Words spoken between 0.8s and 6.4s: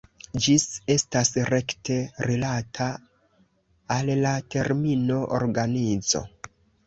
estas rekte rilata al la termino "organizo".